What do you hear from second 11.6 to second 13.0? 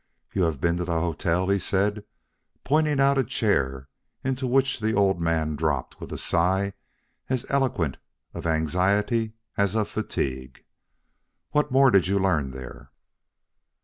more did you learn there?"